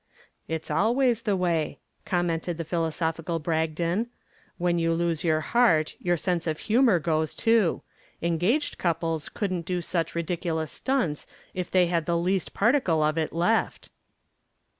[0.47, 4.07] "It's always the way," commented the philosophical Bragdon,
[4.57, 7.83] "When you lose your heart your sense of humor goes too.
[8.19, 13.31] Engaged couples couldn't do such ridiculous stunts if they had the least particle of it
[13.31, 13.89] left."